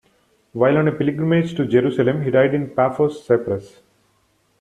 [0.53, 3.81] While on a pilgrimage to Jerusalem he died in Paphos, Cyprus.